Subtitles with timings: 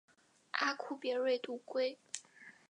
[0.53, 1.99] 阿库别瑞度规。